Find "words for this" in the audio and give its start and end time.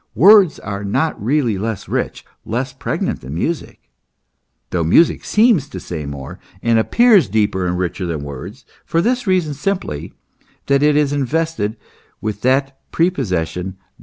8.23-9.27